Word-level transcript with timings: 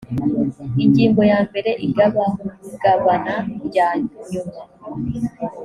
ingingo 0.83 1.21
yambere 1.31 1.71
igabagabana 1.87 3.35
rya 3.65 3.89
nyuma 4.29 4.59